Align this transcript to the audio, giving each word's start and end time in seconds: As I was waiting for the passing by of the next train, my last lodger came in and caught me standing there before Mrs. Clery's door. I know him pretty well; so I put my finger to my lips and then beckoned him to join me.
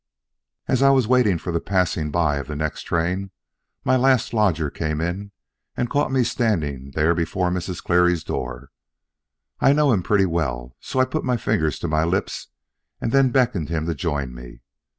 As 0.67 0.81
I 0.81 0.89
was 0.89 1.07
waiting 1.07 1.37
for 1.37 1.51
the 1.51 1.59
passing 1.59 2.09
by 2.09 2.37
of 2.37 2.47
the 2.47 2.55
next 2.55 2.81
train, 2.85 3.29
my 3.83 3.95
last 3.95 4.33
lodger 4.33 4.71
came 4.71 4.99
in 4.99 5.31
and 5.77 5.91
caught 5.91 6.11
me 6.11 6.23
standing 6.23 6.89
there 6.95 7.13
before 7.13 7.51
Mrs. 7.51 7.83
Clery's 7.83 8.23
door. 8.23 8.71
I 9.59 9.73
know 9.73 9.91
him 9.91 10.01
pretty 10.01 10.25
well; 10.25 10.75
so 10.79 10.99
I 10.99 11.05
put 11.05 11.23
my 11.23 11.37
finger 11.37 11.69
to 11.69 11.87
my 11.87 12.03
lips 12.03 12.47
and 12.99 13.11
then 13.11 13.29
beckoned 13.29 13.69
him 13.69 13.85
to 13.85 13.93
join 13.93 14.33
me. 14.33 14.61